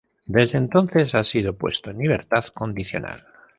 [0.25, 3.23] Desde entonces ha sido puesto en libertad condicional.